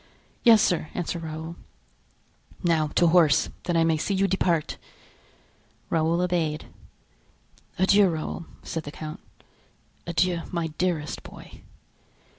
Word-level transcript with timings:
"Yes, 0.43 0.63
sir," 0.63 0.89
answered 0.95 1.21
Raoul. 1.21 1.57
"Now 2.63 2.87
to 2.95 3.05
horse, 3.09 3.49
that 3.65 3.77
I 3.77 3.83
may 3.83 3.97
see 3.97 4.15
you 4.15 4.27
depart!" 4.27 4.77
Raoul 5.91 6.21
obeyed. 6.21 6.65
"Adieu, 7.77 8.09
Raoul," 8.09 8.45
said 8.63 8.81
the 8.81 8.91
count; 8.91 9.19
"adieu, 10.07 10.41
my 10.51 10.69
dearest 10.79 11.21
boy!" 11.21 11.61